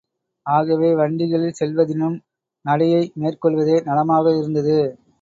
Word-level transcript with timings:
ஆகவே, 0.45 0.95
வண்டிகளில் 0.95 1.57
செல்வதினும் 1.59 2.17
நடையை 2.65 3.03
மேற்கொள்வதே 3.15 3.79
நலமாக 3.83 4.37
இருந்தது. 4.37 4.77